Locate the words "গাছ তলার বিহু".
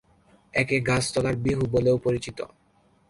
0.79-1.63